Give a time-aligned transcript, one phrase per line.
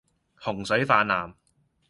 [0.35, 1.35] 洪水泛濫